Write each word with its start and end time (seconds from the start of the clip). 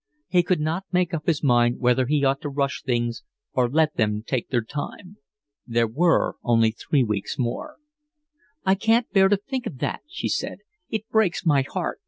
He 0.29 0.41
could 0.41 0.59
not 0.59 0.87
make 0.91 1.13
up 1.13 1.27
his 1.27 1.43
mind 1.43 1.79
whether 1.79 2.07
he 2.07 2.25
ought 2.25 2.41
to 2.41 2.49
rush 2.49 2.81
things 2.81 3.21
or 3.53 3.69
let 3.69 3.97
them 3.97 4.23
take 4.25 4.49
their 4.49 4.63
time. 4.63 5.17
There 5.67 5.85
were 5.85 6.37
only 6.43 6.71
three 6.71 7.03
weeks 7.03 7.37
more. 7.37 7.75
"I 8.65 8.73
can't 8.73 9.11
bear 9.11 9.29
to 9.29 9.37
think 9.37 9.67
of 9.67 9.77
that," 9.77 10.01
she 10.07 10.27
said. 10.27 10.61
"It 10.89 11.07
breaks 11.09 11.45
my 11.45 11.61
heart. 11.61 11.99